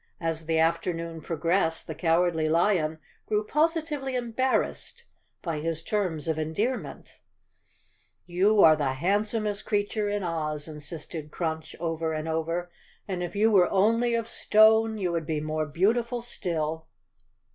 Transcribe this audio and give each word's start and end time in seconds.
As 0.19 0.47
the 0.47 0.57
afternoon 0.57 1.21
progressed 1.21 1.85
the 1.85 1.93
Cowardly 1.93 2.49
Lion 2.49 2.97
grew 3.27 3.43
positively 3.45 4.13
embar¬ 4.13 4.59
rassed 4.61 5.03
by 5.43 5.59
his 5.59 5.83
terms 5.83 6.27
of 6.27 6.39
endearment. 6.39 7.19
"You 8.25 8.63
are 8.63 8.75
the 8.75 8.93
handsomest 8.93 9.63
creature 9.67 10.09
in 10.09 10.23
Oz," 10.23 10.67
insisted 10.67 11.31
261 11.31 11.93
The 11.93 11.99
Cowardly 11.99 12.13
Lion 12.15 12.27
of 12.29 12.33
Oz_ 12.33 12.43
Crunch 12.47 12.49
over 12.49 12.49
and 12.49 12.49
over, 12.67 12.71
"and 13.07 13.21
if 13.23 13.35
you 13.35 13.51
were 13.51 13.69
only 13.69 14.15
of 14.15 14.27
stone 14.27 14.97
you 14.97 15.11
would 15.11 15.27
be 15.27 15.39
more 15.39 15.67
beautiful 15.67 16.23
still." 16.23 16.87